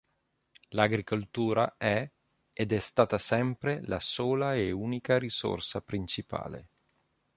L'agricoltura 0.69 1.75
è 1.77 2.09
ed 2.53 2.73
è 2.73 2.79
stata 2.79 3.19
sempre 3.19 3.81
la 3.85 3.99
sola 3.99 4.55
e 4.55 4.71
unica 4.71 5.19
risorsa 5.19 5.79
principale. 5.81 6.69